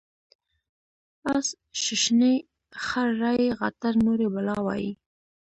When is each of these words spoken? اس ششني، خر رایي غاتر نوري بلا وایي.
اس 1.35 1.47
ششني، 1.81 2.33
خر 2.83 3.09
رایي 3.21 3.49
غاتر 3.59 3.93
نوري 4.03 4.27
بلا 4.33 4.55
وایي. 4.65 4.91